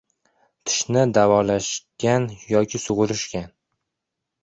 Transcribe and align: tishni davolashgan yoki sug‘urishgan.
tishni 0.69 1.03
davolashgan 1.19 2.29
yoki 2.57 2.85
sug‘urishgan. 2.89 3.51